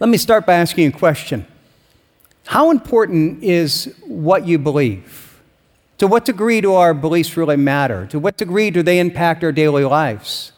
[0.00, 1.46] Let me start by asking a question.
[2.46, 5.38] How important is what you believe?
[5.98, 8.06] To what degree do our beliefs really matter?
[8.06, 10.52] To what degree do they impact our daily lives?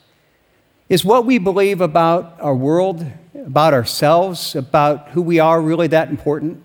[0.88, 6.08] Is what we believe about our world, about ourselves, about who we are really that
[6.08, 6.62] important?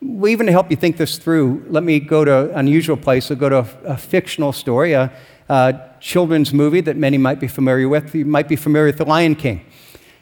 [0.00, 3.30] Well, even to help you think this through, let me go to an unusual place.
[3.30, 5.12] I'll go to a, a fictional story, a,
[5.50, 8.14] a, children's movie that many might be familiar with.
[8.14, 9.66] You might be familiar with The Lion King.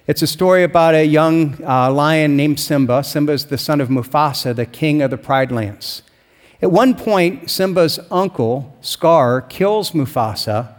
[0.07, 3.03] It's a story about a young uh, lion named Simba.
[3.03, 6.03] Simba is the son of Mufasa, the king of the Pride Lands.
[6.61, 10.75] At one point, Simba's uncle, Scar, kills Mufasa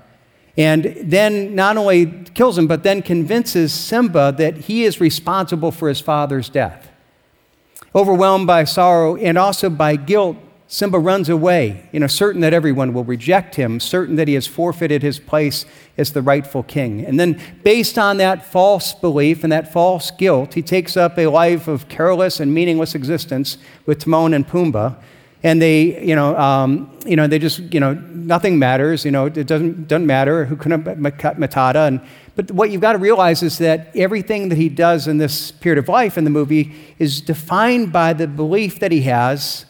[0.55, 5.89] and then not only kills him, but then convinces Simba that he is responsible for
[5.89, 6.91] his father's death.
[7.95, 12.91] Overwhelmed by sorrow and also by guilt, Simba runs away, you know, certain that everyone
[12.91, 15.63] will reject him, certain that he has forfeited his place
[15.95, 17.05] as the rightful king.
[17.05, 21.27] And then, based on that false belief and that false guilt, he takes up a
[21.27, 24.95] life of careless and meaningless existence with Timon and Pumbaa.
[25.43, 29.05] And they, you know, um, you know, they just, you know, nothing matters.
[29.05, 30.47] You know, it doesn't, doesn't matter.
[30.47, 31.87] Hakuna Matata.
[31.87, 32.01] And
[32.35, 35.77] but what you've got to realize is that everything that he does in this period
[35.77, 39.67] of life in the movie is defined by the belief that he has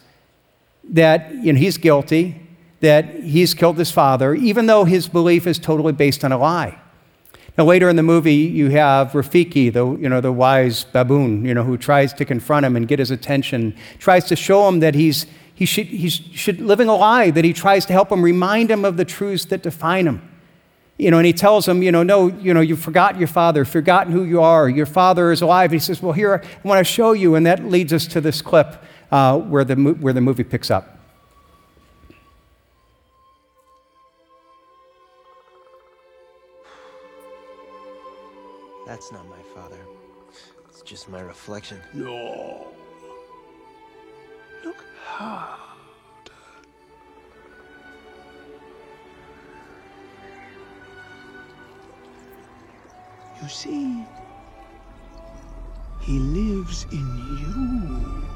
[0.90, 2.40] that you know, he's guilty,
[2.80, 6.78] that he's killed his father, even though his belief is totally based on a lie.
[7.58, 11.54] Now, later in the movie, you have Rafiki, the, you know, the wise baboon, you
[11.54, 14.94] know, who tries to confront him and get his attention, tries to show him that
[14.94, 18.70] he's, he should, he's should living a lie, that he tries to help him, remind
[18.70, 20.30] him of the truths that define him.
[20.98, 23.64] You know, and he tells him, you know, no, you know, you've forgotten your father,
[23.64, 24.68] forgotten who you are.
[24.68, 25.70] Your father is alive.
[25.70, 27.34] He says, well, here, I want to show you.
[27.34, 30.96] And that leads us to this clip uh, where, the, where the movie picks up.
[38.86, 39.78] That's not my father.
[40.68, 41.80] It's just my reflection.
[41.92, 42.68] No.
[44.64, 45.60] Look hard.
[53.42, 54.04] You see,
[56.00, 57.06] he lives in
[57.38, 58.35] you.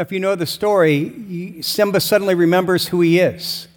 [0.00, 3.68] if you know the story, Simba suddenly remembers who he is.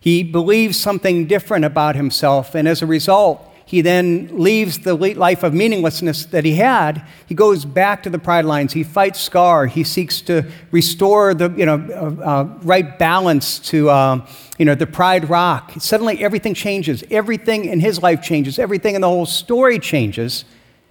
[0.00, 5.42] He believes something different about himself, and as a result, he then leaves the life
[5.42, 7.02] of meaninglessness that he had.
[7.26, 8.72] He goes back to the Pride Lands.
[8.72, 9.66] He fights Scar.
[9.66, 14.74] He seeks to restore the you know, uh, uh, right balance to uh, you know,
[14.74, 15.72] the pride rock.
[15.78, 17.04] Suddenly, everything changes.
[17.10, 18.58] Everything in his life changes.
[18.58, 20.46] Everything in the whole story changes.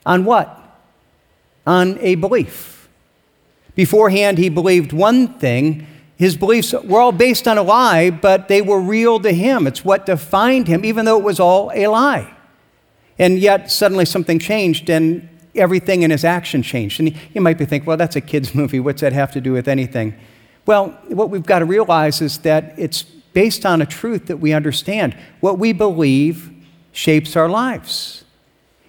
[0.06, 0.80] On what?
[1.66, 2.77] On a belief.
[3.78, 5.86] Beforehand, he believed one thing.
[6.16, 9.68] His beliefs were all based on a lie, but they were real to him.
[9.68, 12.34] It's what defined him, even though it was all a lie.
[13.20, 17.00] And yet, suddenly something changed, and everything in his action changed.
[17.00, 18.80] And you might be thinking, well, that's a kid's movie.
[18.80, 20.16] What's that have to do with anything?
[20.66, 24.54] Well, what we've got to realize is that it's based on a truth that we
[24.54, 25.16] understand.
[25.40, 26.52] What we believe
[26.94, 28.24] shapes our lives.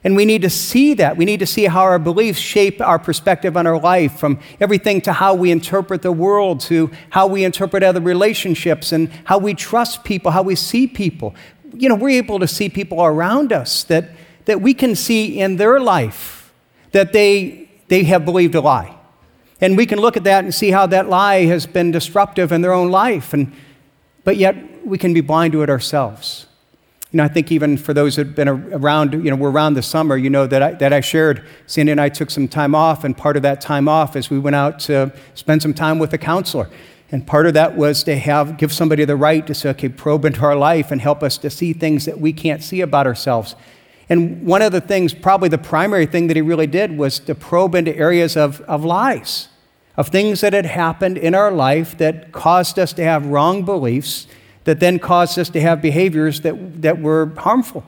[0.08, 1.18] And we need to see that.
[1.18, 5.02] We need to see how our beliefs shape our perspective on our life, from everything
[5.02, 9.52] to how we interpret the world, to how we interpret other relationships, and how we
[9.52, 11.34] trust people, how we see people.
[11.74, 14.12] You know, we're able to see people around us that,
[14.46, 16.54] that we can see in their life
[16.92, 18.96] that they, they have believed a lie.
[19.60, 22.62] And we can look at that and see how that lie has been disruptive in
[22.62, 23.34] their own life.
[23.34, 23.52] And,
[24.24, 26.46] but yet, we can be blind to it ourselves.
[27.10, 29.74] You know, I think even for those that have been around, you know, we're around
[29.74, 32.74] the summer, you know, that I, that I shared, Sandy and I took some time
[32.74, 35.98] off, and part of that time off is we went out to spend some time
[35.98, 36.68] with a counselor.
[37.10, 40.26] And part of that was to have, give somebody the right to say, okay, probe
[40.26, 43.56] into our life and help us to see things that we can't see about ourselves.
[44.10, 47.34] And one of the things, probably the primary thing that he really did, was to
[47.34, 49.48] probe into areas of, of lies,
[49.96, 54.26] of things that had happened in our life that caused us to have wrong beliefs,
[54.64, 57.84] that then caused us to have behaviors that, that were harmful.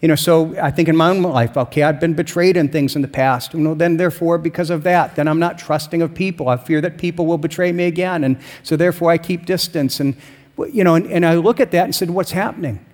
[0.00, 2.96] You know, so I think in my own life, okay, I've been betrayed in things
[2.96, 3.54] in the past.
[3.54, 6.48] You know, then therefore, because of that, then I'm not trusting of people.
[6.48, 8.22] I fear that people will betray me again.
[8.22, 9.98] And so therefore, I keep distance.
[9.98, 10.16] And,
[10.70, 12.84] you know, and, and I look at that and said, what's happening?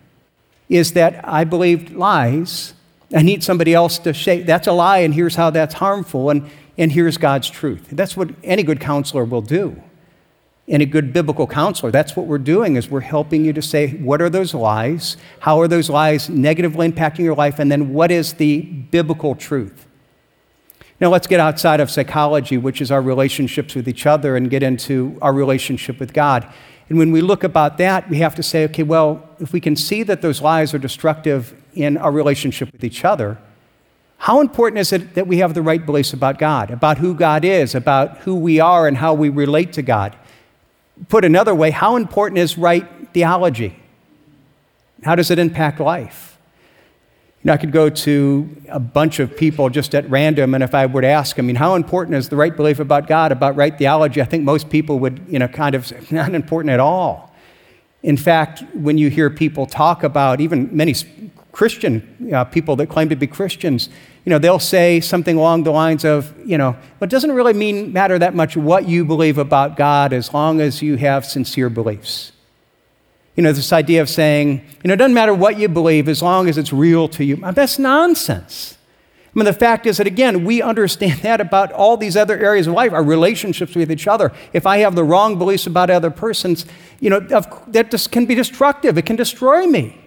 [0.68, 2.74] Is that I believed lies.
[3.14, 6.48] I need somebody else to say, that's a lie, and here's how that's harmful, and,
[6.78, 7.88] and here's God's truth.
[7.92, 9.82] That's what any good counselor will do
[10.68, 11.90] and a good biblical counselor.
[11.90, 15.16] That's what we're doing is we're helping you to say what are those lies?
[15.40, 17.58] How are those lies negatively impacting your life?
[17.58, 19.86] And then what is the biblical truth?
[21.00, 24.62] Now let's get outside of psychology which is our relationships with each other and get
[24.62, 26.52] into our relationship with god.
[26.88, 29.74] And when we look about that we have to say okay well if we can
[29.74, 33.38] see that those lies are destructive in our relationship with each other
[34.18, 37.44] how important is it that we have the right beliefs about god about who god
[37.44, 40.14] is about who we are and how we relate to god
[41.08, 43.76] Put another way, how important is right theology?
[45.02, 46.38] How does it impact life?
[47.42, 50.76] You know, I could go to a bunch of people just at random, and if
[50.76, 53.56] I were to ask, I mean, how important is the right belief about God, about
[53.56, 54.22] right theology?
[54.22, 57.34] I think most people would, you know, kind of not important at all.
[58.02, 60.94] In fact, when you hear people talk about, even many
[61.52, 63.90] Christian uh, people that claim to be Christians,
[64.24, 67.92] you know, they'll say something along the lines of, you know, it doesn't really mean
[67.92, 72.32] matter that much what you believe about God as long as you have sincere beliefs.
[73.36, 76.22] You know, this idea of saying, you know, it doesn't matter what you believe as
[76.22, 77.36] long as it's real to you.
[77.36, 78.78] That's nonsense.
[79.34, 82.66] I mean, the fact is that, again, we understand that about all these other areas
[82.66, 84.32] of life, our relationships with each other.
[84.52, 86.66] If I have the wrong beliefs about other persons,
[87.00, 88.96] you know, that just can be destructive.
[88.96, 89.98] It can destroy me.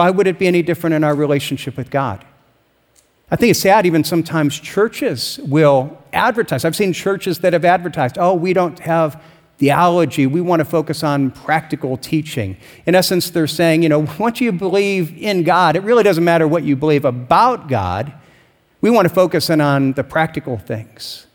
[0.00, 2.24] Why would it be any different in our relationship with God?
[3.30, 6.64] I think it's sad, even sometimes churches will advertise.
[6.64, 9.22] I've seen churches that have advertised, oh, we don't have
[9.58, 12.56] theology, we want to focus on practical teaching.
[12.86, 16.48] In essence, they're saying, you know, once you believe in God, it really doesn't matter
[16.48, 18.10] what you believe about God.
[18.80, 21.26] We want to focus in on the practical things.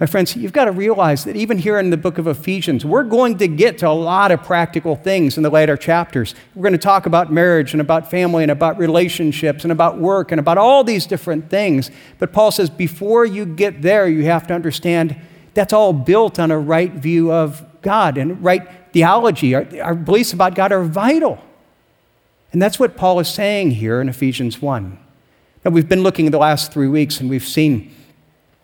[0.00, 3.04] My friends, you've got to realize that even here in the book of Ephesians, we're
[3.04, 6.34] going to get to a lot of practical things in the later chapters.
[6.54, 10.32] We're going to talk about marriage and about family and about relationships and about work
[10.32, 11.90] and about all these different things.
[12.18, 15.16] But Paul says before you get there, you have to understand
[15.52, 19.54] that's all built on a right view of God and right theology.
[19.54, 21.38] Our, our beliefs about God are vital.
[22.52, 24.98] And that's what Paul is saying here in Ephesians 1.
[25.62, 27.94] Now, we've been looking the last three weeks and we've seen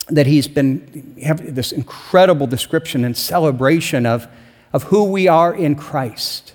[0.09, 4.29] that he's been have this incredible description and celebration of,
[4.73, 6.53] of who we are in Christ.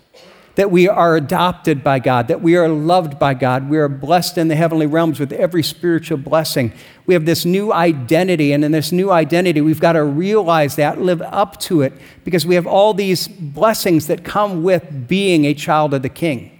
[0.56, 4.38] That we are adopted by God, that we are loved by God, we are blessed
[4.38, 6.74] in the heavenly realms with every spiritual blessing.
[7.06, 11.00] We have this new identity, and in this new identity, we've got to realize that,
[11.00, 11.94] live up to it,
[12.26, 16.60] because we have all these blessings that come with being a child of the King.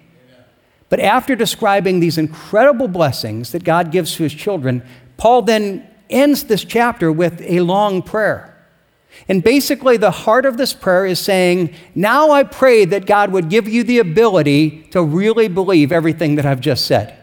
[0.88, 4.84] But after describing these incredible blessings that God gives to his children,
[5.18, 8.48] Paul then ends this chapter with a long prayer.
[9.28, 13.50] And basically, the heart of this prayer is saying, Now I pray that God would
[13.50, 17.18] give you the ability to really believe everything that I've just said.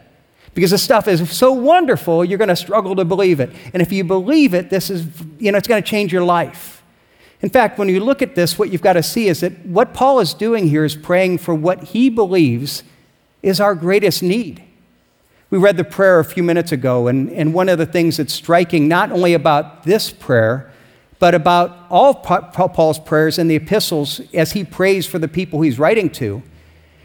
[0.55, 3.51] Because this stuff is so wonderful, you're going to struggle to believe it.
[3.73, 5.07] And if you believe it, this is,
[5.39, 6.83] you know, it's going to change your life.
[7.41, 9.95] In fact, when you look at this, what you've got to see is that what
[9.95, 12.83] Paul is doing here is praying for what he believes
[13.43, 14.65] is our greatest need.
[15.51, 18.35] We read the prayer a few minutes ago, and, and one of the things that's
[18.35, 20.71] striking, not only about this prayer,
[21.19, 25.79] but about all Paul's prayers in the epistles as he prays for the people he's
[25.79, 26.43] writing to,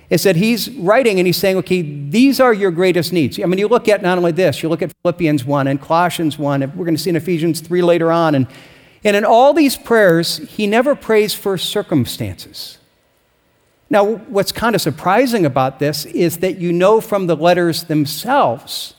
[0.10, 3.40] is that he's writing and he's saying, okay, these are your greatest needs.
[3.40, 6.38] I mean, you look at not only this, you look at Philippians 1 and Colossians
[6.38, 8.36] 1, and we're going to see in Ephesians 3 later on.
[8.36, 8.48] And,
[9.04, 12.78] and in all these prayers, he never prays for circumstances.
[13.90, 18.96] Now, what's kind of surprising about this is that you know from the letters themselves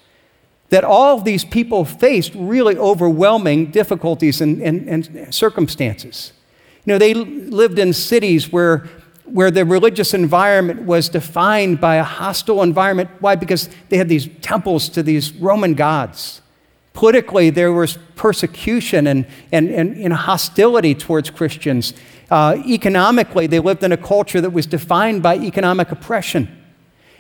[0.71, 6.33] that all of these people faced really overwhelming difficulties and, and, and circumstances.
[6.85, 8.89] You know, they lived in cities where,
[9.25, 13.11] where the religious environment was defined by a hostile environment.
[13.21, 13.37] Why?
[13.37, 16.43] Because they had these temples to these Roman gods.
[16.93, 21.95] Politically, there was persecution and, and, and, and hostility towards Christians.
[22.31, 26.49] Uh, economically, they lived in a culture that was defined by economic oppression.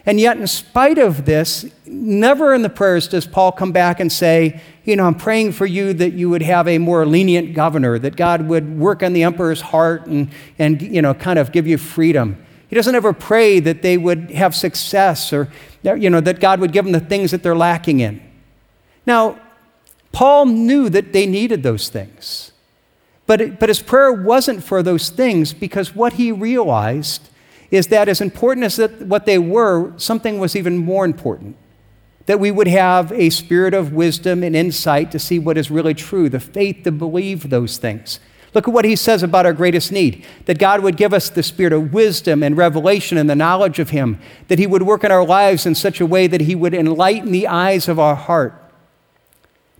[0.07, 4.13] And yet, in spite of this, never in the prayers does Paul come back and
[4.13, 7.99] say, You know, I'm praying for you that you would have a more lenient governor,
[7.99, 11.67] that God would work on the emperor's heart and, and you know, kind of give
[11.67, 12.45] you freedom.
[12.69, 15.49] He doesn't ever pray that they would have success or,
[15.83, 18.21] you know, that God would give them the things that they're lacking in.
[19.07, 19.39] Now,
[20.13, 22.53] Paul knew that they needed those things.
[23.27, 27.29] But, it, but his prayer wasn't for those things because what he realized
[27.71, 31.57] is that as important as that, what they were, something was even more important.
[32.27, 35.95] That we would have a spirit of wisdom and insight to see what is really
[35.95, 38.21] true, the faith to believe those things.
[38.55, 41.43] Look at what he says about our greatest need that God would give us the
[41.43, 45.11] spirit of wisdom and revelation and the knowledge of Him, that He would work in
[45.11, 48.55] our lives in such a way that He would enlighten the eyes of our heart.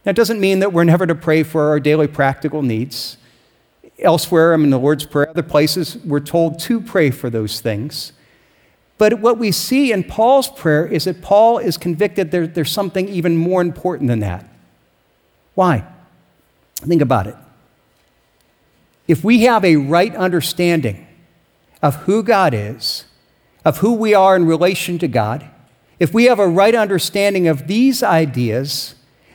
[0.03, 3.17] That doesn't mean that we're never to pray for our daily practical needs.
[3.99, 8.13] Elsewhere, I mean, the Lord's Prayer, other places, we're told to pray for those things.
[8.99, 13.09] But what we see in Paul's prayer is that Paul is convicted there, there's something
[13.09, 14.49] even more important than that.
[15.55, 15.85] Why?
[16.77, 17.37] Think about it.
[19.07, 21.07] If we have a right understanding
[21.83, 23.05] of who God is,
[23.65, 25.49] of who we are in relation to God,
[25.99, 28.95] if we have a right understanding of these ideas,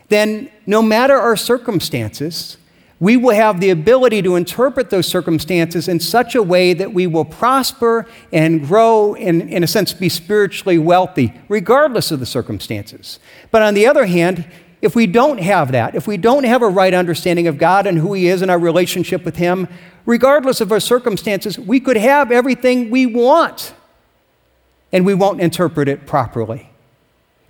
[0.10, 2.58] then no matter our circumstances,
[3.00, 7.08] we will have the ability to interpret those circumstances in such a way that we
[7.08, 13.20] will prosper and grow and, in a sense, be spiritually wealthy, regardless of the circumstances.
[13.52, 14.46] But on the other hand,
[14.82, 17.98] if we don't have that, if we don't have a right understanding of God and
[17.98, 19.68] who He is and our relationship with Him,
[20.06, 23.74] regardless of our circumstances, we could have everything we want
[24.92, 26.70] and we won't interpret it properly.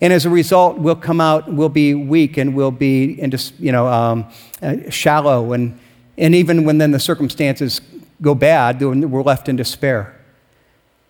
[0.02, 3.72] And as a result, we'll come out, we'll be weak, and we'll be into, you
[3.72, 4.30] know, um,
[4.62, 5.52] uh, shallow.
[5.52, 5.78] And,
[6.18, 7.82] and even when then the circumstances
[8.22, 10.16] go bad, we're left in despair.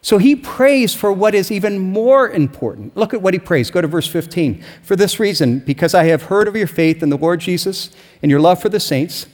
[0.01, 2.95] So he prays for what is even more important.
[2.95, 3.69] Look at what he prays.
[3.69, 4.63] Go to verse 15.
[4.81, 7.91] For this reason, because I have heard of your faith in the Lord Jesus
[8.23, 9.27] and your love for the saints,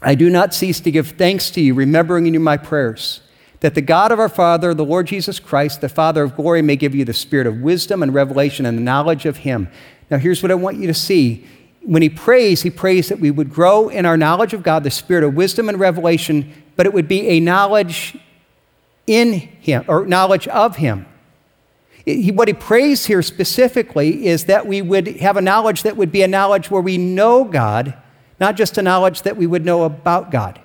[0.00, 3.20] I do not cease to give thanks to you, remembering in you my prayers
[3.64, 6.76] that the God of our Father, the Lord Jesus Christ, the Father of glory, may
[6.76, 9.68] give you the spirit of wisdom and revelation and the knowledge of Him.
[10.10, 11.46] Now, here's what I want you to see.
[11.80, 14.90] When he prays, he prays that we would grow in our knowledge of God, the
[14.90, 18.18] spirit of wisdom and revelation, but it would be a knowledge
[19.06, 21.06] in Him or knowledge of Him.
[22.06, 26.20] What he prays here specifically is that we would have a knowledge that would be
[26.20, 27.96] a knowledge where we know God,
[28.38, 30.60] not just a knowledge that we would know about God.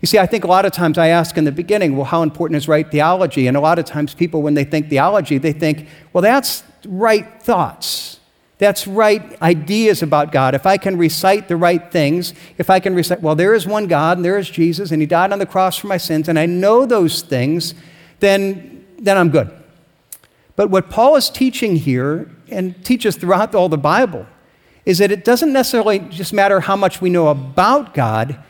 [0.00, 2.22] You see, I think a lot of times I ask in the beginning, well, how
[2.22, 3.46] important is right theology?
[3.48, 7.42] And a lot of times people, when they think theology, they think, well, that's right
[7.42, 8.20] thoughts.
[8.58, 10.54] That's right ideas about God.
[10.54, 13.86] If I can recite the right things, if I can recite, well, there is one
[13.86, 16.38] God and there is Jesus and he died on the cross for my sins, and
[16.38, 17.74] I know those things,
[18.20, 19.50] then, then I'm good.
[20.56, 24.26] But what Paul is teaching here and teaches throughout all the Bible
[24.84, 28.42] is that it doesn't necessarily just matter how much we know about God,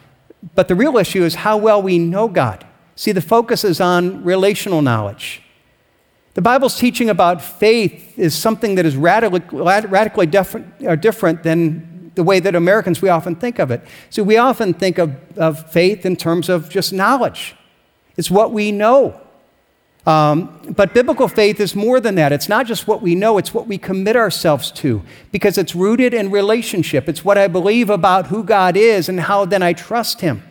[0.55, 2.67] but the real issue is how well we know God.
[2.97, 5.43] See, the focus is on relational knowledge.
[6.35, 12.13] The Bible's teaching about faith is something that is radically, radically different, or different than
[12.15, 13.81] the way that Americans we often think of it.
[14.11, 17.55] So we often think of, of faith in terms of just knowledge.
[18.17, 19.21] It's what we know.
[20.07, 22.33] Um, but biblical faith is more than that.
[22.33, 25.03] It's not just what we know, it's what we commit ourselves to
[25.33, 27.09] because it's rooted in relationship.
[27.09, 30.43] It's what I believe about who God is and how then I trust Him.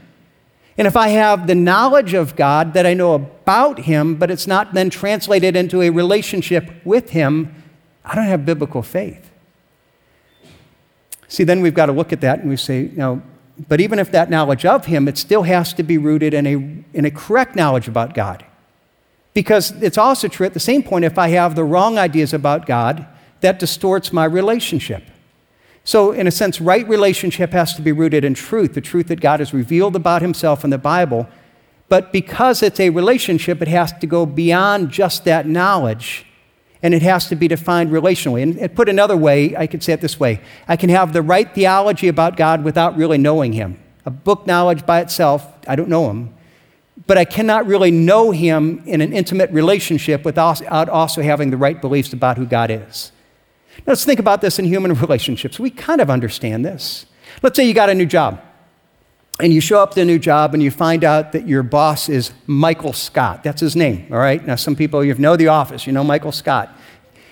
[0.78, 4.46] And if I have the knowledge of God that I know about Him, but it's
[4.46, 7.64] not then translated into a relationship with Him,
[8.06, 9.32] I don't have biblical faith.
[11.28, 13.22] See, then we've got to look at that and we say, you know,
[13.68, 16.54] but even if that knowledge of Him, it still has to be rooted in a,
[16.96, 18.46] in a correct knowledge about God.
[19.38, 22.66] Because it's also true at the same point, if I have the wrong ideas about
[22.66, 23.06] God,
[23.42, 25.04] that distorts my relationship.
[25.84, 29.22] So, in a sense, right relationship has to be rooted in truth, the truth that
[29.22, 31.28] God has revealed about himself in the Bible.
[31.88, 36.26] But because it's a relationship, it has to go beyond just that knowledge
[36.82, 38.42] and it has to be defined relationally.
[38.42, 41.54] And put another way, I could say it this way I can have the right
[41.54, 43.80] theology about God without really knowing him.
[44.04, 46.34] A book knowledge by itself, I don't know him
[47.08, 51.80] but I cannot really know him in an intimate relationship without also having the right
[51.80, 53.12] beliefs about who God is.
[53.80, 55.60] Now, let's think about this in human relationships.
[55.60, 57.06] We kind of understand this.
[57.42, 58.42] Let's say you got a new job,
[59.40, 62.10] and you show up to a new job and you find out that your boss
[62.10, 63.44] is Michael Scott.
[63.44, 64.46] That's his name, all right?
[64.46, 66.76] Now, some people, you know the office, you know Michael Scott.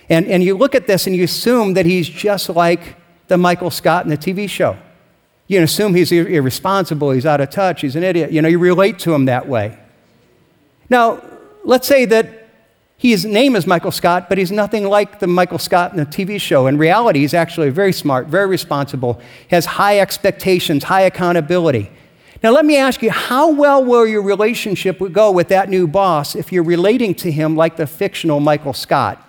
[0.08, 2.96] And, and you look at this and you assume that he's just like
[3.28, 4.78] the Michael Scott in the TV show.
[5.48, 8.32] You assume he's irresponsible, he's out of touch, he's an idiot.
[8.32, 9.78] You know, you relate to him that way.
[10.90, 11.22] Now,
[11.64, 12.46] let's say that
[12.98, 16.40] His name is Michael Scott, but he's nothing like the Michael Scott in the TV
[16.40, 16.68] show.
[16.68, 21.92] In reality, he's actually very smart, very responsible, has high expectations, high accountability.
[22.42, 26.36] Now, let me ask you how well will your relationship go with that new boss
[26.36, 29.22] if you're relating to him like the fictional Michael Scott,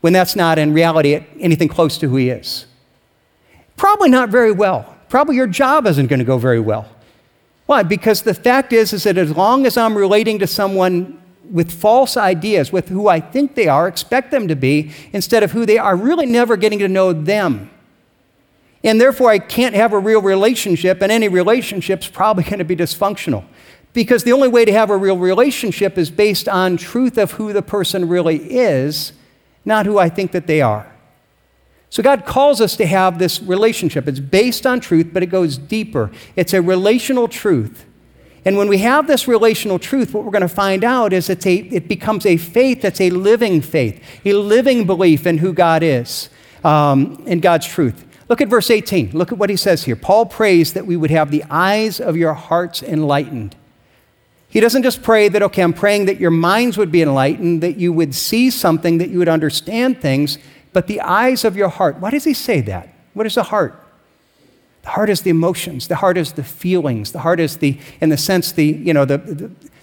[0.00, 2.66] when that's not in reality anything close to who he is?
[3.76, 4.94] Probably not very well.
[5.08, 6.88] Probably your job isn't going to go very well.
[7.66, 7.82] Why?
[7.82, 12.16] Because the fact is, is that as long as I'm relating to someone with false
[12.16, 15.78] ideas, with who I think they are, expect them to be, instead of who they
[15.78, 17.70] are, really never getting to know them.
[18.84, 22.76] And therefore, I can't have a real relationship, and any relationship's probably going to be
[22.76, 23.44] dysfunctional.
[23.92, 27.52] Because the only way to have a real relationship is based on truth of who
[27.52, 29.12] the person really is,
[29.64, 30.90] not who I think that they are.
[31.90, 34.06] So God calls us to have this relationship.
[34.06, 36.10] It's based on truth, but it goes deeper.
[36.36, 37.86] It's a relational truth.
[38.44, 41.46] And when we have this relational truth, what we're going to find out is it's
[41.46, 45.82] a, it becomes a faith that's a living faith, a living belief in who God
[45.82, 46.28] is,
[46.64, 48.04] um, in God's truth.
[48.28, 49.10] Look at verse 18.
[49.12, 49.96] Look at what he says here.
[49.96, 53.56] Paul prays that we would have the eyes of your hearts enlightened.
[54.50, 57.76] He doesn't just pray that, okay, I'm praying that your minds would be enlightened, that
[57.76, 60.38] you would see something, that you would understand things,
[60.78, 61.98] but the eyes of your heart.
[61.98, 62.94] Why does he say that?
[63.12, 63.84] What is the heart?
[64.82, 65.88] The heart is the emotions.
[65.88, 67.10] The heart is the feelings.
[67.10, 69.18] The heart is the, in the sense, the, you know, the,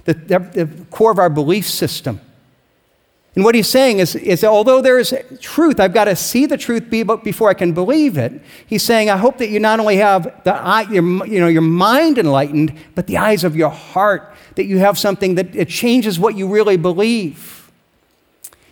[0.05, 2.21] the, the, the core of our belief system.
[3.35, 6.55] And what he's saying is, is although there is truth, I've got to see the
[6.55, 8.41] truth before I can believe it.
[8.65, 11.61] He's saying, I hope that you not only have the eye, your, you know, your
[11.61, 16.17] mind enlightened, but the eyes of your heart, that you have something that it changes
[16.17, 17.64] what you really believe.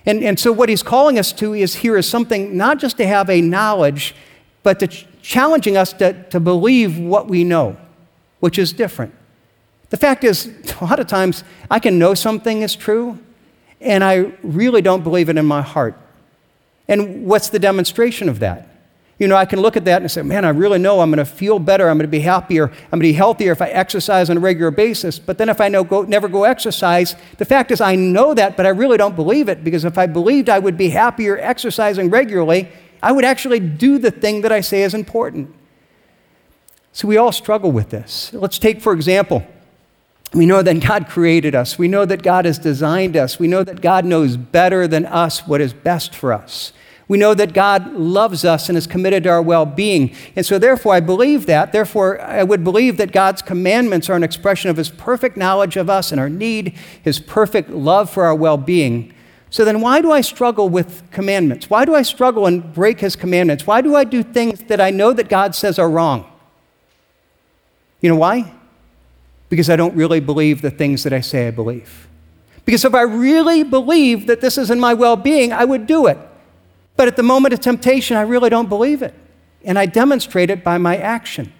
[0.05, 3.07] And, and so, what he's calling us to is here is something not just to
[3.07, 4.13] have a knowledge,
[4.61, 7.77] but to ch- challenging us to, to believe what we know,
[8.39, 9.13] which is different.
[9.89, 13.19] The fact is, a lot of times I can know something is true,
[13.79, 15.97] and I really don't believe it in my heart.
[16.87, 18.72] And what's the demonstration of that?
[19.23, 21.25] You know, I can look at that and say, man, I really know I'm going
[21.25, 21.87] to feel better.
[21.87, 22.65] I'm going to be happier.
[22.65, 25.17] I'm going to be healthier if I exercise on a regular basis.
[25.17, 28.57] But then if I know go, never go exercise, the fact is I know that,
[28.57, 32.09] but I really don't believe it because if I believed I would be happier exercising
[32.09, 32.67] regularly,
[33.01, 35.55] I would actually do the thing that I say is important.
[36.91, 38.33] So we all struggle with this.
[38.33, 39.47] Let's take, for example,
[40.33, 41.77] we know that God created us.
[41.77, 43.39] We know that God has designed us.
[43.39, 46.73] We know that God knows better than us what is best for us.
[47.07, 50.15] We know that God loves us and is committed to our well being.
[50.35, 51.71] And so, therefore, I believe that.
[51.71, 55.89] Therefore, I would believe that God's commandments are an expression of His perfect knowledge of
[55.89, 59.13] us and our need, His perfect love for our well being.
[59.49, 61.69] So, then why do I struggle with commandments?
[61.69, 63.67] Why do I struggle and break His commandments?
[63.67, 66.25] Why do I do things that I know that God says are wrong?
[68.01, 68.53] You know why?
[69.53, 72.07] because I don't really believe the things that I say I believe.
[72.65, 76.07] Because if I really believe that this is in my well being, I would do
[76.07, 76.17] it.
[76.95, 79.13] But at the moment of temptation, I really don't believe it.
[79.63, 81.51] And I demonstrate it by my action.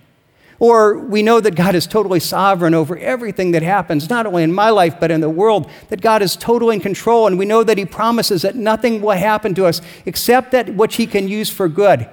[0.60, 4.54] Or we know that God is totally sovereign over everything that happens, not only in
[4.54, 7.28] my life, but in the world, that God is totally in control.
[7.28, 10.96] And we know that He promises that nothing will happen to us except that which
[10.96, 12.08] He can use for good.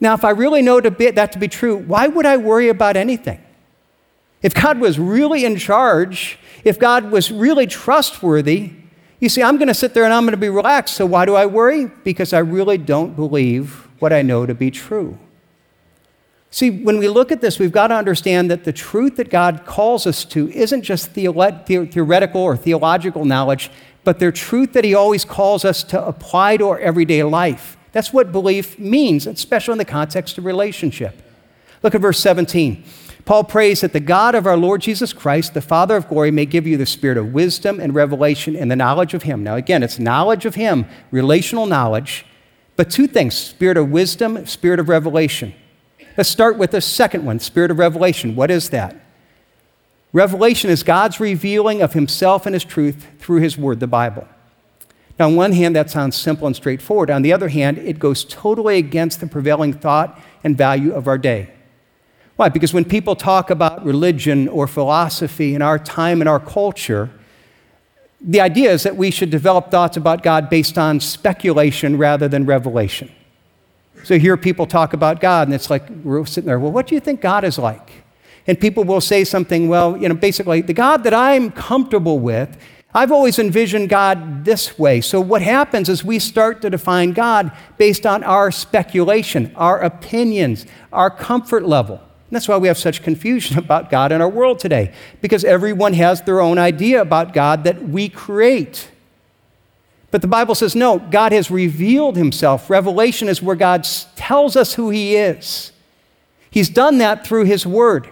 [0.00, 2.68] Now, if I really know to be, that to be true, why would I worry
[2.68, 3.40] about anything?
[4.42, 8.72] If God was really in charge, if God was really trustworthy,
[9.24, 10.96] you see, I'm going to sit there and I'm going to be relaxed.
[10.96, 11.86] So why do I worry?
[11.86, 15.18] Because I really don't believe what I know to be true.
[16.50, 19.64] See, when we look at this, we've got to understand that the truth that God
[19.64, 23.70] calls us to isn't just theoretical or theological knowledge,
[24.04, 27.76] but the truth that He always calls us to apply to our everyday life.
[27.92, 31.22] That's what belief means, especially in the context of relationship.
[31.82, 32.84] Look at verse 17.
[33.24, 36.44] Paul prays that the God of our Lord Jesus Christ, the Father of glory, may
[36.44, 39.42] give you the spirit of wisdom and revelation and the knowledge of Him.
[39.42, 42.26] Now, again, it's knowledge of Him, relational knowledge,
[42.76, 45.54] but two things spirit of wisdom, spirit of revelation.
[46.18, 48.36] Let's start with the second one spirit of revelation.
[48.36, 48.94] What is that?
[50.12, 54.28] Revelation is God's revealing of Himself and His truth through His Word, the Bible.
[55.18, 57.10] Now, on one hand, that sounds simple and straightforward.
[57.10, 61.16] On the other hand, it goes totally against the prevailing thought and value of our
[61.16, 61.53] day.
[62.36, 62.48] Why?
[62.48, 67.10] Because when people talk about religion or philosophy in our time and our culture,
[68.20, 72.44] the idea is that we should develop thoughts about God based on speculation rather than
[72.46, 73.12] revelation.
[74.02, 76.94] So, here people talk about God, and it's like we're sitting there, well, what do
[76.94, 77.90] you think God is like?
[78.46, 82.58] And people will say something, well, you know, basically, the God that I'm comfortable with,
[82.92, 85.00] I've always envisioned God this way.
[85.00, 90.66] So, what happens is we start to define God based on our speculation, our opinions,
[90.92, 92.00] our comfort level.
[92.34, 95.92] And that's why we have such confusion about God in our world today, because everyone
[95.92, 98.90] has their own idea about God that we create.
[100.10, 102.68] But the Bible says no, God has revealed himself.
[102.68, 105.70] Revelation is where God tells us who he is.
[106.50, 108.08] He's done that through his word.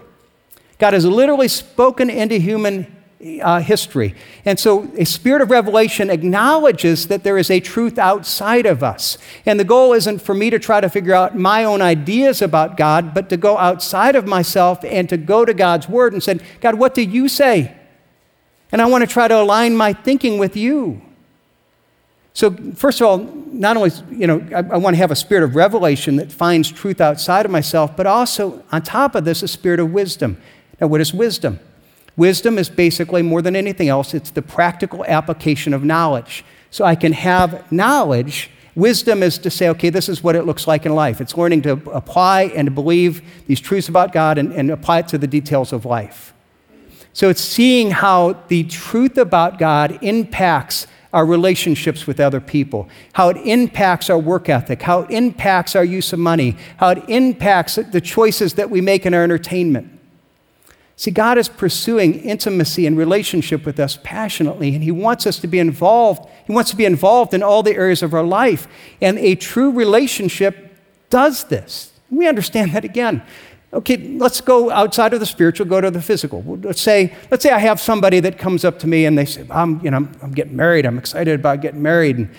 [0.78, 2.94] God has literally spoken into human
[3.42, 4.14] uh, history.
[4.44, 9.16] And so a spirit of revelation acknowledges that there is a truth outside of us.
[9.46, 12.76] And the goal isn't for me to try to figure out my own ideas about
[12.76, 16.40] God, but to go outside of myself and to go to God's word and say,
[16.60, 17.76] God, what do you say?
[18.72, 21.02] And I want to try to align my thinking with you.
[22.34, 25.44] So, first of all, not only, you know, I, I, want to have a spirit
[25.44, 29.48] of revelation that finds truth outside of myself, but also, on top of this, a
[29.48, 30.40] spirit of wisdom.
[30.80, 31.60] Now, what is wisdom?
[32.16, 36.44] Wisdom is basically more than anything else, it's the practical application of knowledge.
[36.70, 38.50] So I can have knowledge.
[38.74, 41.20] Wisdom is to say, okay, this is what it looks like in life.
[41.20, 45.18] It's learning to apply and believe these truths about God and, and apply it to
[45.18, 46.32] the details of life.
[47.12, 53.28] So it's seeing how the truth about God impacts our relationships with other people, how
[53.28, 57.74] it impacts our work ethic, how it impacts our use of money, how it impacts
[57.74, 60.00] the choices that we make in our entertainment.
[61.02, 65.48] See, God is pursuing intimacy and relationship with us passionately, and He wants us to
[65.48, 66.28] be involved.
[66.46, 68.68] He wants to be involved in all the areas of our life.
[69.00, 70.78] And a true relationship
[71.10, 71.90] does this.
[72.08, 73.20] We understand that again.
[73.72, 76.44] Okay, let's go outside of the spiritual, go to the physical.
[76.62, 79.44] Let's say, let's say I have somebody that comes up to me and they say,
[79.50, 80.86] I'm, you know, I'm, I'm getting married.
[80.86, 82.18] I'm excited about getting married.
[82.18, 82.30] And,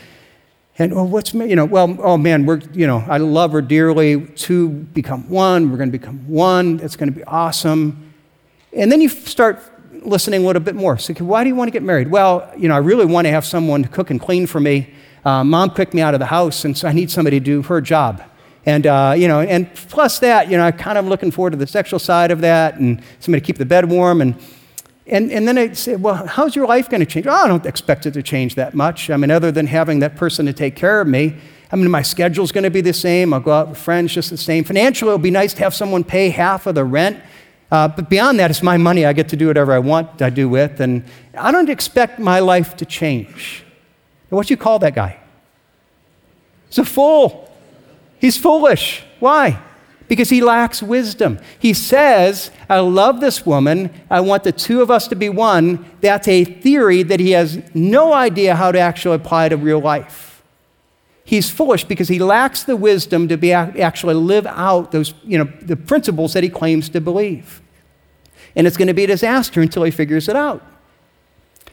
[0.78, 4.26] and oh, what's, you know, well, oh man, we're, you know, I love her dearly.
[4.26, 5.70] Two become one.
[5.70, 6.80] We're going to become one.
[6.82, 8.13] It's going to be awesome.
[8.76, 9.62] And then you start
[10.06, 10.98] listening a little bit more.
[10.98, 12.10] So, why do you want to get married?
[12.10, 14.94] Well, you know, I really want to have someone to cook and clean for me.
[15.26, 17.62] Uh, Mom kicked me out of the house, and so I need somebody to do
[17.64, 18.24] her job.
[18.66, 21.58] And, uh, you know, and plus that, you know, I'm kind of looking forward to
[21.58, 24.22] the sexual side of that and somebody to keep the bed warm.
[24.22, 24.36] And,
[25.06, 27.28] and, and then I say, well, how's your life going to change?
[27.28, 29.10] Oh, I don't expect it to change that much.
[29.10, 31.36] I mean, other than having that person to take care of me.
[31.72, 33.34] I mean, my schedule's going to be the same.
[33.34, 34.64] I'll go out with friends just the same.
[34.64, 37.22] Financially, it'll be nice to have someone pay half of the rent
[37.74, 39.04] uh, but beyond that, it's my money.
[39.04, 40.80] I get to do whatever I want, I do with.
[40.80, 41.04] And
[41.36, 43.64] I don't expect my life to change.
[44.30, 45.20] What do you call that guy?
[46.70, 47.52] He's a fool.
[48.20, 49.04] He's foolish.
[49.20, 49.60] Why?
[50.08, 51.40] Because he lacks wisdom.
[51.58, 53.90] He says, I love this woman.
[54.08, 55.84] I want the two of us to be one.
[56.00, 60.44] That's a theory that he has no idea how to actually apply to real life.
[61.24, 65.52] He's foolish because he lacks the wisdom to be actually live out those, you know,
[65.62, 67.62] the principles that he claims to believe
[68.56, 70.64] and it's going to be a disaster until he figures it out.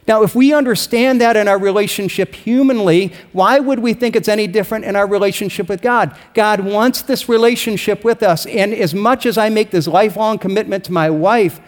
[0.07, 4.47] Now, if we understand that in our relationship humanly, why would we think it's any
[4.47, 6.17] different in our relationship with God?
[6.33, 8.47] God wants this relationship with us.
[8.47, 11.61] And as much as I make this lifelong commitment to my wife,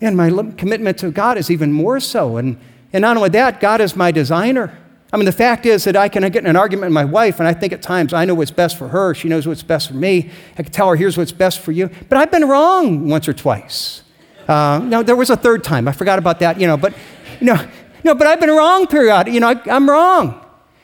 [0.00, 2.36] and my commitment to God is even more so.
[2.36, 2.58] And,
[2.92, 4.78] and not only that, God is my designer.
[5.12, 7.38] I mean, the fact is that I can get in an argument with my wife,
[7.38, 9.14] and I think at times I know what's best for her.
[9.14, 10.30] She knows what's best for me.
[10.58, 11.90] I can tell her, here's what's best for you.
[12.08, 14.02] But I've been wrong once or twice.
[14.48, 15.88] Uh, no, there was a third time.
[15.88, 16.94] I forgot about that, you know, but,
[17.40, 17.68] you know,
[18.04, 19.26] no, but I've been wrong period.
[19.28, 20.40] You know, I, I'm wrong.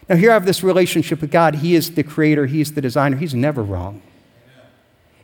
[0.08, 1.56] Now, here I have this relationship with God.
[1.56, 3.16] He is the creator, He's the designer.
[3.16, 4.02] He's never wrong.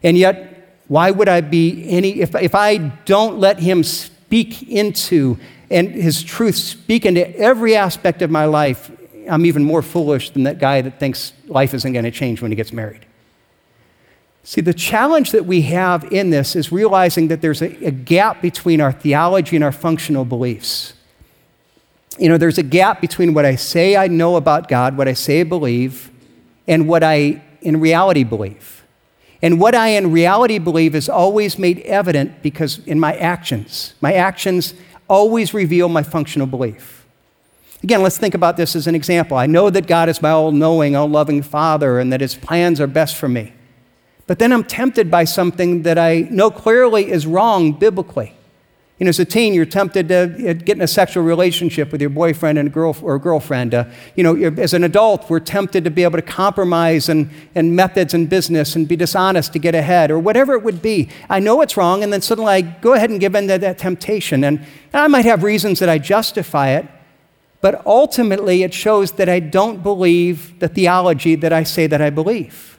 [0.03, 5.38] And yet, why would I be any, if, if I don't let Him speak into
[5.70, 8.90] and His truth speak into every aspect of my life,
[9.29, 12.51] I'm even more foolish than that guy that thinks life isn't going to change when
[12.51, 13.05] he gets married.
[14.49, 18.41] See, the challenge that we have in this is realizing that there's a, a, gap
[18.41, 20.95] between our theology and our functional beliefs.
[22.19, 25.13] You know, there's a gap between what I say I know about God, what I
[25.13, 26.11] say I believe,
[26.67, 28.87] and what I in reality believe.
[29.43, 34.15] And what I in reality believe is always made evident because in my actions, my
[34.15, 34.73] actions
[35.11, 37.07] always reveal my functional belief.
[37.83, 39.37] Again, let's think about this as an example.
[39.37, 42.81] I know that God is my all knowing, all loving Father, and that His plans
[42.81, 43.53] are best for me.
[44.29, 48.35] But then I'm tempted by something that I know clearly is wrong biblically.
[48.99, 52.01] You know, as a teen, you're tempted to uh, get in a sexual relationship with
[52.03, 53.73] your boyfriend and girl, or girlfriend.
[53.73, 53.85] Uh,
[54.17, 58.12] you know, as an adult, we're tempted to be able to compromise and, and methods
[58.12, 61.09] in business and be dishonest to get ahead or whatever it would be.
[61.31, 63.79] I know it's wrong, and then suddenly I go ahead and give in to that
[63.79, 64.45] temptation.
[64.45, 66.87] And I might have reasons that I justify it,
[67.62, 72.11] but ultimately it shows that I don't believe the theology that I say that I
[72.11, 72.78] believe.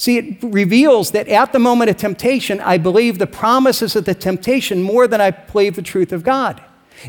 [0.00, 4.14] See, it reveals that at the moment of temptation, I believe the promises of the
[4.14, 6.58] temptation more than I believe the truth of God.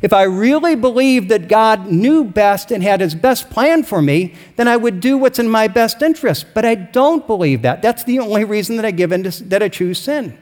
[0.02, 4.36] If I really believed that God knew best and had his best plan for me,
[4.58, 6.48] then I would do what's in my best interest.
[6.54, 7.82] But I don't believe that.
[7.82, 10.38] That's the only reason that I give in to, that I choose sin.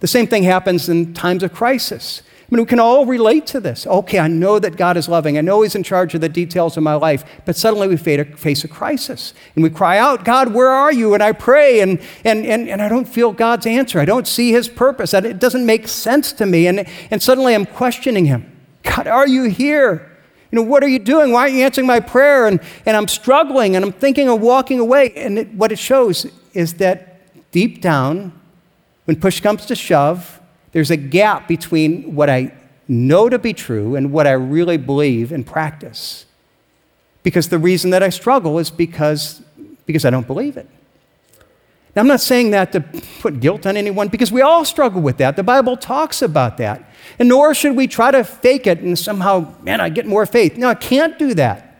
[0.00, 2.20] The same thing happens in times of crisis.
[2.52, 3.86] I mean, we can all relate to this.
[3.86, 5.38] Okay, I know that God is loving.
[5.38, 7.24] I know He's in charge of the details of my life.
[7.46, 9.32] But suddenly we face a crisis.
[9.54, 11.14] And we cry out, God, where are you?
[11.14, 14.00] And I pray, and, and, and, and I don't feel God's answer.
[14.00, 15.14] I don't see His purpose.
[15.14, 16.66] It doesn't make sense to me.
[16.66, 20.14] And, and suddenly I'm questioning Him God, are you here?
[20.50, 21.32] You know, what are you doing?
[21.32, 22.46] Why aren't you answering my prayer?
[22.46, 25.14] And, and I'm struggling and I'm thinking of walking away.
[25.16, 28.38] And it, what it shows is that deep down,
[29.06, 30.38] when push comes to shove,
[30.72, 32.54] there's a gap between what I
[32.88, 36.26] know to be true and what I really believe and practice.
[37.22, 39.42] Because the reason that I struggle is because,
[39.86, 40.68] because I don't believe it.
[41.94, 42.80] Now, I'm not saying that to
[43.20, 45.36] put guilt on anyone because we all struggle with that.
[45.36, 46.90] The Bible talks about that.
[47.18, 50.56] And nor should we try to fake it and somehow, man, I get more faith.
[50.56, 51.71] No, I can't do that.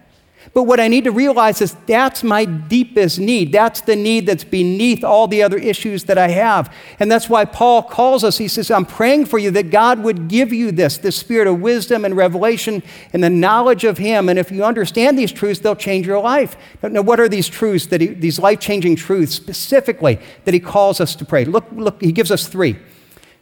[0.54, 3.52] But what I need to realize is that's my deepest need.
[3.52, 6.74] That's the need that's beneath all the other issues that I have.
[6.98, 8.36] And that's why Paul calls us.
[8.36, 11.60] He says, I'm praying for you that God would give you this, the spirit of
[11.60, 12.82] wisdom and revelation
[13.14, 14.28] and the knowledge of Him.
[14.28, 16.54] And if you understand these truths, they'll change your life.
[16.82, 21.00] Now, what are these truths, that he, these life changing truths specifically that He calls
[21.00, 21.46] us to pray?
[21.46, 22.76] Look, look, He gives us three.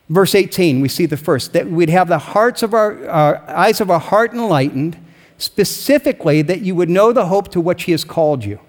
[0.09, 3.81] Verse 18, we see the first that we'd have the hearts of our, our eyes
[3.81, 4.97] of our heart enlightened
[5.41, 8.61] specifically that you would know the hope to which He has called you.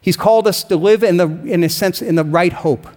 [0.00, 2.88] He's called us to live in, the, in a sense, in the right hope.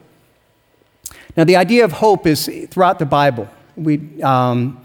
[1.38, 3.48] Now, the idea of hope is throughout the Bible.
[3.76, 4.82] We um,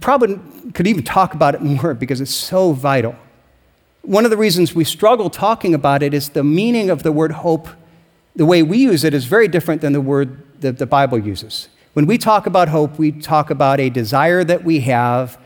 [0.00, 0.38] probably
[0.72, 3.14] could even talk about it more because it's so vital.
[4.02, 7.32] One of the reasons we struggle talking about it is the meaning of the word
[7.32, 7.68] hope,
[8.34, 11.68] the way we use it is very different than the word that the Bible uses.
[11.92, 15.38] When we talk about hope, we talk about a desire that we have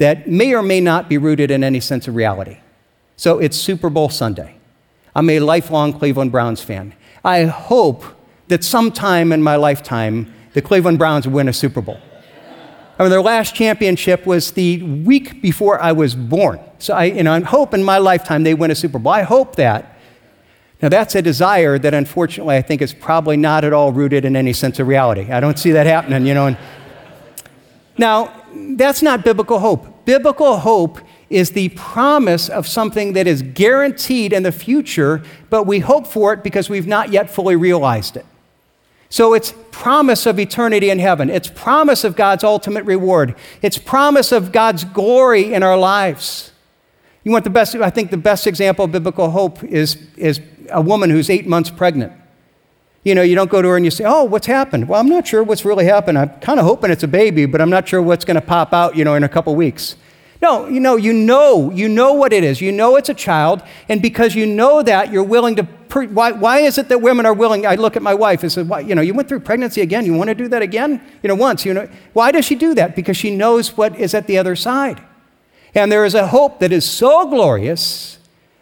[0.00, 2.56] that may or may not be rooted in any sense of reality.
[3.16, 4.56] So it's Super Bowl Sunday.
[5.14, 6.94] I'm a lifelong Cleveland Browns fan.
[7.22, 8.04] I hope
[8.48, 12.00] that sometime in my lifetime, the Cleveland Browns win a Super Bowl.
[12.98, 16.60] I mean, their last championship was the week before I was born.
[16.78, 19.12] So I, you know, I hope in my lifetime they win a Super Bowl.
[19.12, 19.98] I hope that.
[20.80, 24.34] Now, that's a desire that unfortunately I think is probably not at all rooted in
[24.34, 25.30] any sense of reality.
[25.30, 26.46] I don't see that happening, you know.
[26.46, 26.56] And
[27.98, 28.34] now,
[28.76, 29.89] that's not biblical hope.
[30.10, 35.78] Biblical hope is the promise of something that is guaranteed in the future, but we
[35.78, 38.26] hope for it because we've not yet fully realized it.
[39.08, 41.30] So it's promise of eternity in heaven.
[41.30, 43.36] It's promise of God's ultimate reward.
[43.62, 46.50] It's promise of God's glory in our lives.
[47.22, 50.82] You want the best, I think the best example of biblical hope is, is a
[50.82, 52.12] woman who's eight months pregnant.
[53.02, 54.88] You know, you don't go to her and you say, Oh, what's happened?
[54.88, 56.18] Well, I'm not sure what's really happened.
[56.18, 58.72] I'm kind of hoping it's a baby, but I'm not sure what's going to pop
[58.74, 59.96] out, you know, in a couple weeks.
[60.42, 62.62] No, you know, you know, you know what it is.
[62.62, 65.64] You know it's a child, and because you know that, you're willing to.
[65.64, 67.66] Pre- why, why is it that women are willing?
[67.66, 70.06] I look at my wife and say, why, you know, you went through pregnancy again.
[70.06, 71.02] You want to do that again?
[71.22, 71.66] You know, once.
[71.66, 72.96] You know, why does she do that?
[72.96, 75.02] Because she knows what is at the other side,
[75.74, 78.19] and there is a hope that is so glorious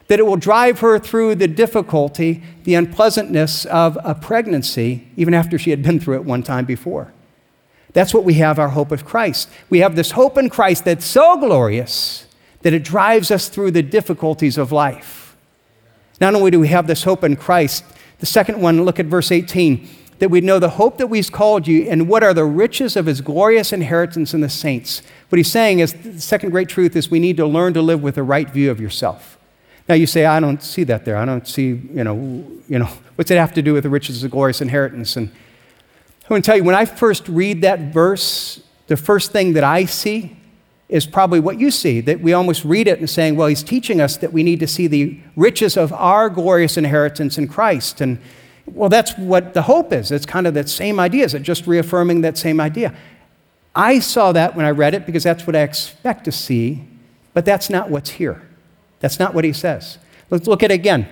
[0.09, 5.59] that it will drive her through the difficulty, the unpleasantness of a pregnancy, even after
[5.59, 7.12] she had been through it one time before.
[7.92, 9.49] That's what we have our hope of Christ.
[9.71, 12.27] We have this hope in Christ that's so glorious
[12.62, 15.37] that it drives us through the difficulties of life.
[16.21, 17.85] Not only do we have this hope in Christ,
[18.18, 21.68] the second one, look at verse 18, that we know the hope that we've called
[21.68, 25.03] you and what are the riches of his glorious inheritance in the saints.
[25.29, 28.03] What he's saying is the second great truth is we need to learn to live
[28.03, 29.38] with a right view of yourself.
[29.88, 31.16] Now you say, I don't see that there.
[31.16, 32.14] I don't see, you know,
[32.68, 32.85] you know,
[33.16, 35.16] what's it have to do with the riches of glorious inheritance?
[35.16, 35.31] And
[36.29, 39.64] I want to tell you, when I first read that verse, the first thing that
[39.64, 40.37] I see
[40.88, 44.01] is probably what you see, that we almost read it and saying, well, he's teaching
[44.01, 48.01] us that we need to see the riches of our glorious inheritance in Christ.
[48.01, 48.18] And
[48.66, 50.11] well, that's what the hope is.
[50.11, 51.24] It's kind of that same idea.
[51.24, 52.94] Is it just reaffirming that same idea?
[53.74, 56.85] I saw that when I read it because that's what I expect to see,
[57.35, 58.47] but that's not what's here.
[59.00, 59.98] That's not what he says.
[60.30, 61.08] Let's look at it again.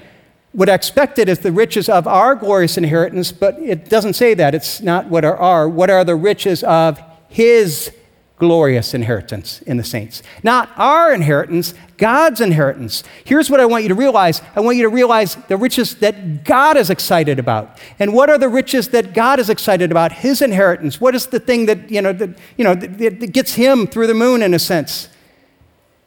[0.52, 4.54] What I expected is the riches of our glorious inheritance, but it doesn't say that.
[4.54, 5.68] It's not what are our.
[5.68, 7.92] What are the riches of his
[8.38, 10.22] glorious inheritance in the saints?
[10.42, 13.02] Not our inheritance, God's inheritance.
[13.24, 16.44] Here's what I want you to realize I want you to realize the riches that
[16.44, 17.78] God is excited about.
[17.98, 20.10] And what are the riches that God is excited about?
[20.10, 21.00] His inheritance.
[21.02, 24.06] What is the thing that, you know, that, you know, that, that gets him through
[24.06, 25.10] the moon in a sense?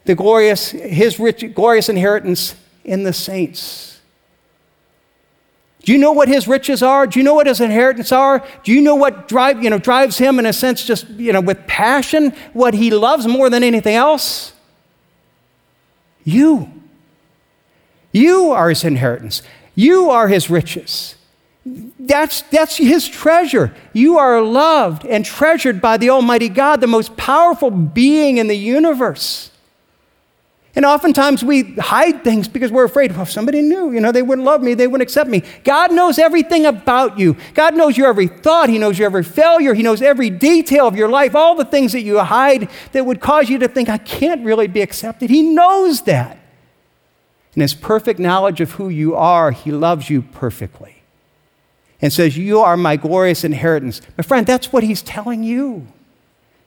[0.04, 4.00] The glorious, his rich, glorious inheritance in the saints.
[5.82, 7.06] Do you know what his riches are?
[7.06, 8.46] Do you know what his inheritance are?
[8.64, 11.40] Do you know what drive, you know, drives him in a sense just you know,
[11.40, 14.52] with passion, what he loves more than anything else?
[16.22, 16.70] You.
[18.12, 19.42] You are his inheritance.
[19.74, 21.14] You are his riches.
[21.64, 23.74] That's, that's his treasure.
[23.92, 28.56] You are loved and treasured by the Almighty God, the most powerful being in the
[28.56, 29.49] universe.
[30.80, 34.22] And oftentimes we hide things because we're afraid, well, if somebody knew, you know, they
[34.22, 35.42] wouldn't love me, they wouldn't accept me.
[35.62, 37.36] God knows everything about you.
[37.52, 40.96] God knows your every thought, He knows your every failure, He knows every detail of
[40.96, 43.98] your life, all the things that you hide that would cause you to think, I
[43.98, 45.28] can't really be accepted.
[45.28, 46.38] He knows that.
[47.54, 51.02] In His perfect knowledge of who you are, He loves you perfectly
[52.00, 54.00] and says, You are my glorious inheritance.
[54.16, 55.88] My friend, that's what He's telling you.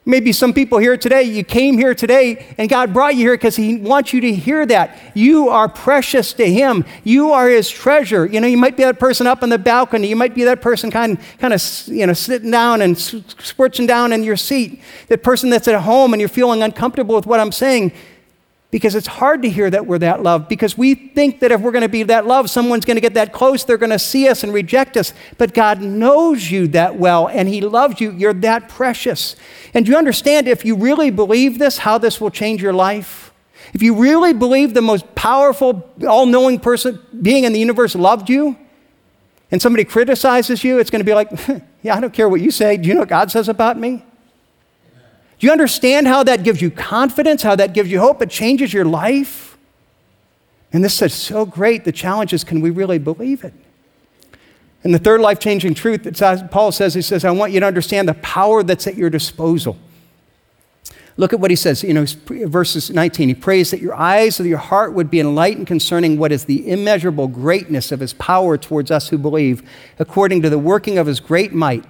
[0.06, 3.56] Maybe some people here today, you came here today and God brought you here because
[3.56, 5.00] He wants you to hear that.
[5.14, 6.84] You are precious to Him.
[7.06, 8.26] You are His treasure.
[8.26, 10.08] You know, you might be that person up on the balcony.
[10.08, 14.12] You might be that person kind, kind of, you know, sitting down and squirching down
[14.12, 14.82] in your seat.
[15.08, 17.94] That person that's at home and you're feeling uncomfortable with what I'm saying
[18.74, 21.72] because it's hard to hear that we're that loved because we think that if we're
[21.72, 24.28] going to be that loved, someone's going to get that close, they're going to see
[24.28, 25.14] us and reject us.
[25.38, 28.10] But God knows you that well and He loves you.
[28.14, 29.36] You're that precious.
[29.76, 33.32] And do you understand if you really believe this, how this will change your life?
[33.76, 38.28] If you really believe the most powerful, all knowing person, being in the universe loved
[38.28, 38.58] you,
[39.52, 41.30] and somebody criticizes you, it's going to be like,
[41.84, 42.78] yeah, I don't care what you say.
[42.78, 44.04] Do you know what God says about me?
[45.44, 48.22] Do you understand how that gives you confidence, how that gives you hope?
[48.22, 49.58] It changes your life.
[50.72, 51.84] And this is so great.
[51.84, 53.54] The challenge is can we really believe it?
[54.86, 57.60] And the third life changing truth that uh, Paul says, he says, I want you
[57.60, 59.78] to understand the power that's at your disposal.
[61.18, 62.06] Look at what he says, you know,
[62.48, 63.28] verses 19.
[63.28, 66.70] He prays that your eyes of your heart would be enlightened concerning what is the
[66.72, 69.62] immeasurable greatness of his power towards us who believe,
[70.00, 71.84] according to the working of his great might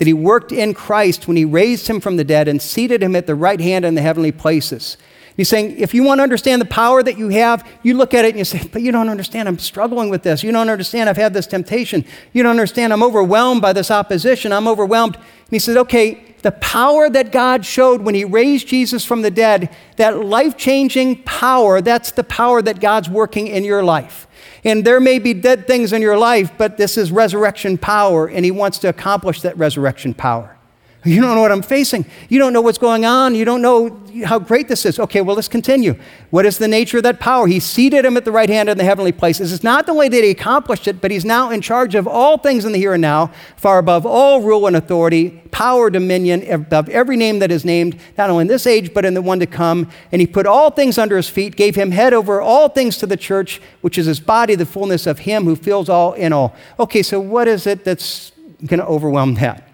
[0.00, 3.14] that he worked in Christ when he raised him from the dead and seated him
[3.14, 4.96] at the right hand in the heavenly places.
[5.36, 8.24] He's saying, if you want to understand the power that you have, you look at
[8.24, 9.46] it and you say, but you don't understand.
[9.46, 10.42] I'm struggling with this.
[10.42, 11.10] You don't understand.
[11.10, 12.06] I've had this temptation.
[12.32, 12.94] You don't understand.
[12.94, 14.54] I'm overwhelmed by this opposition.
[14.54, 15.16] I'm overwhelmed.
[15.16, 19.30] And he says, okay, the power that God showed when he raised Jesus from the
[19.30, 24.26] dead, that life changing power, that's the power that God's working in your life.
[24.64, 28.44] And there may be dead things in your life, but this is resurrection power, and
[28.44, 30.56] He wants to accomplish that resurrection power.
[31.02, 32.04] You don't know what I'm facing.
[32.28, 33.34] You don't know what's going on.
[33.34, 34.98] You don't know how great this is.
[34.98, 35.94] Okay, well, let's continue.
[36.28, 37.46] What is the nature of that power?
[37.46, 39.50] He seated him at the right hand in the heavenly places.
[39.50, 42.36] It's not the way that he accomplished it, but he's now in charge of all
[42.36, 46.90] things in the here and now, far above all rule and authority, power, dominion, above
[46.90, 49.46] every name that is named, not only in this age, but in the one to
[49.46, 49.88] come.
[50.12, 53.06] And he put all things under his feet, gave him head over all things to
[53.06, 56.54] the church, which is his body, the fullness of him who fills all in all.
[56.78, 58.32] Okay, so what is it that's
[58.66, 59.69] going to overwhelm that?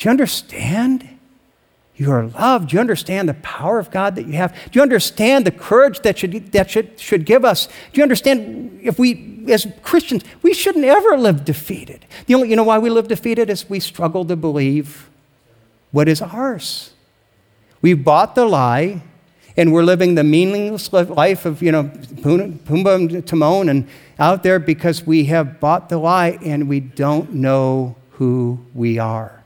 [0.00, 1.06] Do you understand?
[1.94, 2.70] You are loved.
[2.70, 4.54] Do you understand the power of God that you have?
[4.70, 7.66] Do you understand the courage that should, that should, should give us?
[7.66, 12.06] Do you understand if we, as Christians, we shouldn't ever live defeated?
[12.24, 15.10] The only, you know why we live defeated is we struggle to believe
[15.90, 16.94] what is ours.
[17.82, 19.02] We've bought the lie
[19.58, 23.86] and we're living the meaningless life of, you know, Pumbaa and Timon and
[24.18, 29.39] out there because we have bought the lie and we don't know who we are.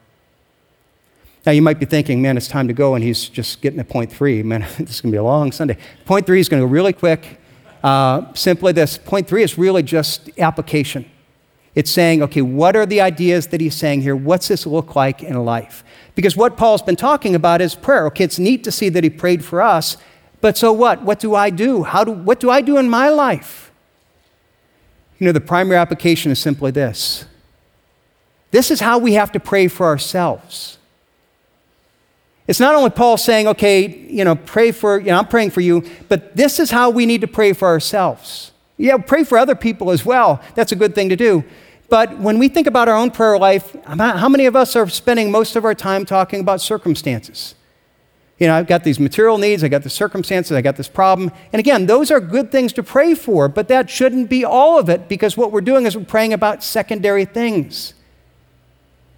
[1.46, 3.84] Now, you might be thinking, man, it's time to go, and he's just getting to
[3.84, 4.42] point three.
[4.42, 5.76] Man, this is going to be a long Sunday.
[6.06, 7.38] Point three is going to go really quick.
[7.82, 11.04] Uh, simply this point three is really just application.
[11.74, 14.16] It's saying, okay, what are the ideas that he's saying here?
[14.16, 15.84] What's this look like in life?
[16.14, 18.06] Because what Paul's been talking about is prayer.
[18.06, 19.96] Okay, it's neat to see that he prayed for us,
[20.40, 21.02] but so what?
[21.02, 21.82] What do I do?
[21.82, 23.72] How do, what do I do in my life?
[25.18, 27.26] You know, the primary application is simply this
[28.50, 30.78] this is how we have to pray for ourselves.
[32.46, 35.62] It's not only Paul saying, okay, you know, pray for, you know, I'm praying for
[35.62, 38.52] you, but this is how we need to pray for ourselves.
[38.76, 40.42] Yeah, pray for other people as well.
[40.54, 41.44] That's a good thing to do.
[41.88, 45.30] But when we think about our own prayer life, how many of us are spending
[45.30, 47.54] most of our time talking about circumstances?
[48.38, 51.30] You know, I've got these material needs, I got the circumstances, I got this problem.
[51.52, 54.88] And again, those are good things to pray for, but that shouldn't be all of
[54.88, 57.94] it because what we're doing is we're praying about secondary things.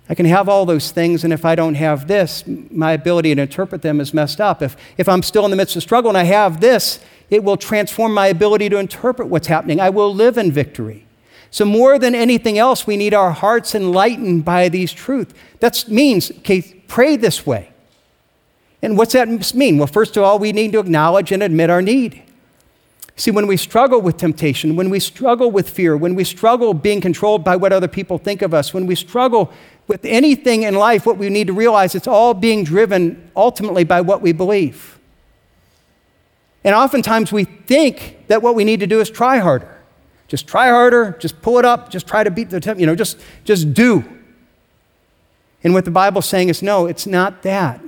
[0.09, 3.42] I can have all those things, and if I don't have this, my ability to
[3.42, 4.62] interpret them is messed up.
[4.62, 7.57] If, if I'm still in the midst of struggle and I have this, it will
[7.57, 9.81] transform my ability to interpret what's happening.
[9.81, 11.07] I will live in victory.
[11.51, 15.35] So, more than anything else, we need our hearts enlightened by these truths.
[15.61, 17.72] That means, okay, pray this way.
[18.83, 19.78] And what's that mean?
[19.78, 22.22] Well, first of all, we need to acknowledge and admit our need.
[23.18, 27.01] See, when we struggle with temptation, when we struggle with fear, when we struggle being
[27.01, 29.51] controlled by what other people think of us, when we struggle
[29.89, 34.01] with anything in life, what we need to realize it's all being driven ultimately by
[34.01, 34.99] what we believe.
[36.64, 39.72] And oftentimes we think that what we need to do is try harder.
[40.26, 42.97] Just try harder, just pull it up, just try to beat the temp, you know,
[42.97, 44.05] just, just do.
[45.62, 47.80] And what the Bible's saying is no, it's not that.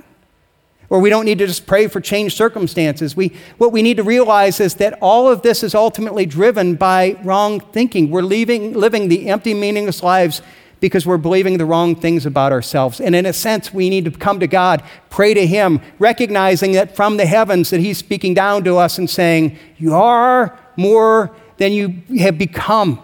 [0.89, 3.15] Or we don't need to just pray for changed circumstances.
[3.15, 7.17] We, what we need to realize is that all of this is ultimately driven by
[7.23, 8.09] wrong thinking.
[8.09, 10.41] We're leaving, living the empty, meaningless lives
[10.79, 13.01] because we're believing the wrong things about ourselves.
[13.01, 16.95] And in a sense, we need to come to God, pray to Him, recognizing that
[16.95, 21.73] from the heavens that He's speaking down to us and saying, You are more than
[21.73, 23.01] you have become.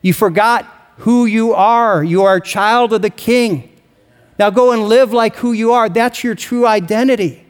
[0.00, 0.64] You forgot
[0.98, 2.02] who you are.
[2.02, 3.68] You are a child of the King.
[4.38, 5.88] Now go and live like who you are.
[5.88, 7.44] That's your true identity.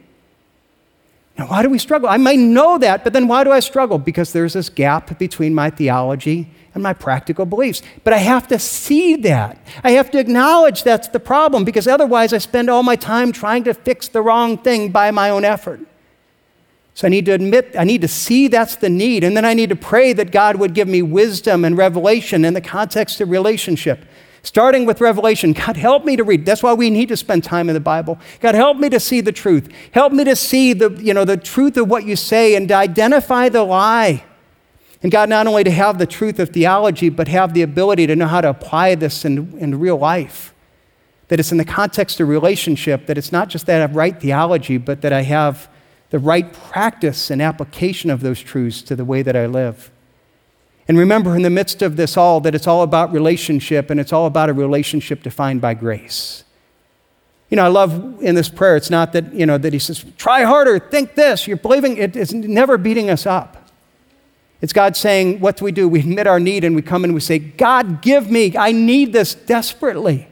[1.37, 2.09] Now, why do we struggle?
[2.09, 3.97] I might know that, but then why do I struggle?
[3.97, 7.81] Because there's this gap between my theology and my practical beliefs.
[8.03, 9.57] But I have to see that.
[9.83, 13.63] I have to acknowledge that's the problem because otherwise I spend all my time trying
[13.65, 15.81] to fix the wrong thing by my own effort.
[16.95, 19.55] So I need to admit, I need to see that's the need, and then I
[19.55, 23.29] need to pray that God would give me wisdom and revelation in the context of
[23.29, 24.05] relationship.
[24.43, 26.45] Starting with Revelation, God, help me to read.
[26.45, 28.19] That's why we need to spend time in the Bible.
[28.41, 29.69] God, help me to see the truth.
[29.91, 32.75] Help me to see the, you know, the truth of what you say and to
[32.75, 34.25] identify the lie.
[35.03, 38.15] And God, not only to have the truth of theology, but have the ability to
[38.15, 40.53] know how to apply this in, in real life.
[41.27, 44.19] That it's in the context of relationship, that it's not just that I have right
[44.19, 45.67] theology, but that I have
[46.09, 49.91] the right practice and application of those truths to the way that I live.
[50.87, 54.13] And remember, in the midst of this all, that it's all about relationship and it's
[54.13, 56.43] all about a relationship defined by grace.
[57.49, 60.05] You know, I love in this prayer, it's not that, you know, that he says,
[60.17, 61.47] try harder, think this.
[61.47, 63.62] You're believing it is never beating us up.
[64.63, 65.89] It's God saying, what do we do?
[65.89, 69.11] We admit our need and we come and we say, God, give me, I need
[69.11, 70.29] this desperately.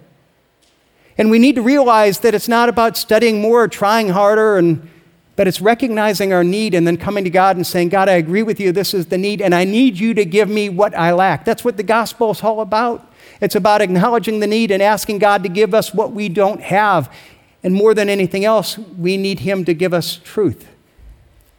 [1.18, 4.90] And we need to realize that it's not about studying more, or trying harder, and
[5.36, 8.42] but it's recognizing our need and then coming to God and saying, God, I agree
[8.42, 8.72] with you.
[8.72, 11.44] This is the need, and I need you to give me what I lack.
[11.44, 13.12] That's what the gospel is all about.
[13.42, 17.14] It's about acknowledging the need and asking God to give us what we don't have.
[17.64, 20.70] And more than anything else, we need Him to give us truth.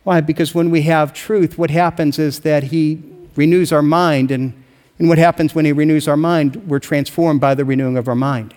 [0.04, 0.20] Why?
[0.20, 3.02] Because when we have truth, what happens is that He
[3.36, 4.30] renews our mind.
[4.30, 4.52] And,
[4.98, 6.56] and what happens when He renews our mind?
[6.68, 8.54] We're transformed by the renewing of our mind.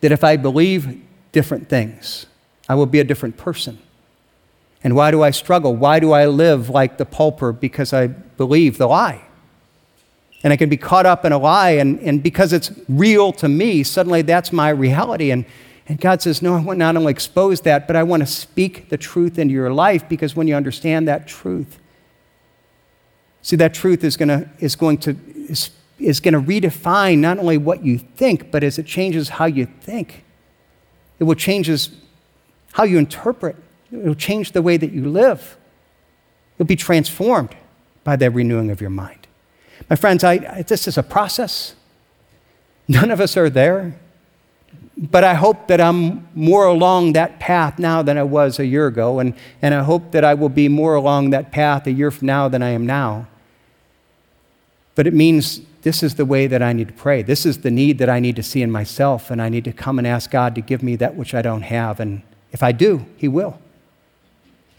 [0.00, 2.26] That if I believe different things,
[2.68, 3.78] I will be a different person.
[4.84, 5.74] And why do I struggle?
[5.74, 7.52] Why do I live like the pauper?
[7.52, 9.22] Because I believe the lie.
[10.44, 13.48] And I can be caught up in a lie, and, and because it's real to
[13.48, 15.30] me, suddenly that's my reality.
[15.30, 15.46] And,
[15.88, 18.88] and God says, No, I want not only expose that, but I want to speak
[18.88, 21.78] the truth into your life because when you understand that truth,
[23.42, 25.16] see, that truth is, gonna, is going to,
[25.48, 29.44] is, is going to redefine not only what you think, but as it changes how
[29.44, 30.24] you think,
[31.18, 31.90] it will changes
[32.72, 33.56] how you interpret.
[33.92, 35.56] It'll change the way that you live.
[36.58, 37.54] You'll be transformed
[38.02, 39.26] by the renewing of your mind.
[39.88, 41.74] My friends, I, I, this is a process.
[42.88, 43.98] None of us are there.
[44.98, 48.86] But I hope that I'm more along that path now than I was a year
[48.86, 52.10] ago, and, and I hope that I will be more along that path a year
[52.10, 53.26] from now than I am now.
[54.94, 57.22] But it means this is the way that I need to pray.
[57.22, 59.72] This is the need that I need to see in myself, and I need to
[59.72, 62.00] come and ask God to give me that which I don't have.
[62.00, 63.60] And if I do, He will.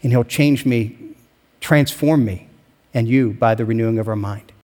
[0.02, 0.98] And He'll change me,
[1.60, 2.48] transform me,
[2.92, 4.52] and you by the renewing of our mind.